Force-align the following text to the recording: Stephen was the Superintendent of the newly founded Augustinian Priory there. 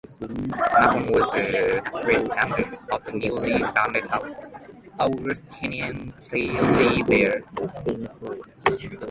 Stephen 0.03 0.47
was 0.47 1.31
the 1.35 1.81
Superintendent 1.85 2.75
of 2.91 3.05
the 3.05 3.11
newly 3.11 3.59
founded 3.59 4.05
Augustinian 4.99 6.11
Priory 6.27 7.03
there. 7.03 7.43